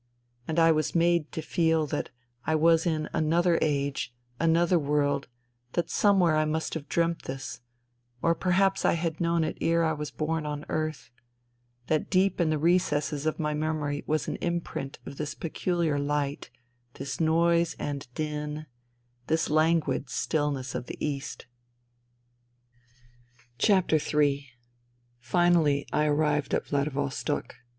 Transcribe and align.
And 0.47 0.57
I 0.57 0.71
svas 0.71 0.95
made 0.95 1.31
to 1.31 1.43
feel 1.43 1.85
that 1.85 2.09
I 2.47 2.55
was 2.55 2.87
in 2.87 3.07
another 3.13 3.59
age, 3.61 4.15
another 4.39 4.79
world, 4.79 5.27
that 5.73 5.91
somewhere 5.91 6.35
I 6.37 6.43
must 6.43 6.73
have 6.73 6.89
dreamt 6.89 7.25
this, 7.25 7.61
or 8.19 8.33
perhaps 8.33 8.81
had 8.81 9.21
known 9.21 9.43
it 9.43 9.59
ere 9.61 9.83
I 9.83 9.93
was 9.93 10.09
born 10.09 10.43
on 10.43 10.65
earth, 10.69 11.11
that 11.85 12.09
ieep 12.09 12.39
in 12.39 12.49
the 12.49 12.57
recesses 12.57 13.27
of 13.27 13.37
my 13.37 13.53
memory 13.53 14.03
was 14.07 14.27
an 14.27 14.37
imprint 14.37 14.97
Df 15.05 15.17
this 15.17 15.35
peculiar 15.35 15.99
light, 15.99 16.49
this 16.95 17.19
noise 17.19 17.75
and 17.77 18.11
din, 18.15 18.65
this 19.27 19.51
languid 19.51 20.09
stillness 20.09 20.73
of 20.73 20.87
the 20.87 20.97
East. 20.99 21.45
Ill 23.69 24.39
Finally 25.19 25.85
I 25.93 26.05
arrived 26.07 26.55
at 26.55 26.65
Vladivostok. 26.65 27.57